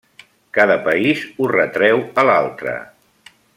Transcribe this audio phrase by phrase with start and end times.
[0.57, 2.77] Cada país ho retreu a l'altre.